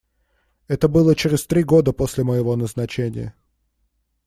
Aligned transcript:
Это 0.67 0.87
было 0.87 1.13
через 1.15 1.45
три 1.45 1.61
года 1.63 1.93
после 1.93 2.23
моего 2.23 2.55
назначения. 2.55 3.35